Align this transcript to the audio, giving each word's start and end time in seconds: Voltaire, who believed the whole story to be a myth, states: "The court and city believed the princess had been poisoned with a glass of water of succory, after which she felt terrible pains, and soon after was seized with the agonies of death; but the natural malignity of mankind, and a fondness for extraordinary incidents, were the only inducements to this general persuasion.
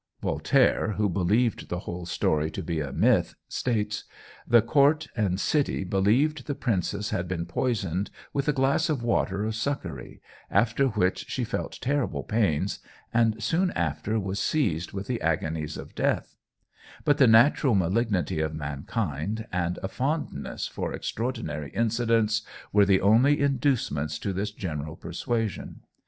Voltaire, 0.19 0.93
who 0.93 1.07
believed 1.07 1.69
the 1.69 1.81
whole 1.81 2.07
story 2.07 2.49
to 2.49 2.63
be 2.63 2.79
a 2.79 2.91
myth, 2.91 3.35
states: 3.47 4.03
"The 4.47 4.63
court 4.63 5.07
and 5.15 5.39
city 5.39 5.83
believed 5.83 6.47
the 6.47 6.55
princess 6.55 7.11
had 7.11 7.27
been 7.27 7.45
poisoned 7.45 8.09
with 8.33 8.47
a 8.47 8.51
glass 8.51 8.89
of 8.89 9.03
water 9.03 9.45
of 9.45 9.53
succory, 9.53 10.19
after 10.49 10.87
which 10.87 11.29
she 11.29 11.43
felt 11.43 11.77
terrible 11.81 12.23
pains, 12.23 12.79
and 13.13 13.43
soon 13.43 13.69
after 13.75 14.19
was 14.19 14.39
seized 14.39 14.91
with 14.91 15.05
the 15.05 15.21
agonies 15.21 15.77
of 15.77 15.93
death; 15.93 16.35
but 17.05 17.19
the 17.19 17.27
natural 17.27 17.75
malignity 17.75 18.39
of 18.39 18.55
mankind, 18.55 19.45
and 19.51 19.77
a 19.83 19.87
fondness 19.87 20.67
for 20.67 20.93
extraordinary 20.93 21.69
incidents, 21.75 22.41
were 22.73 22.85
the 22.87 23.01
only 23.01 23.39
inducements 23.39 24.17
to 24.17 24.33
this 24.33 24.49
general 24.49 24.95
persuasion. 24.95 25.81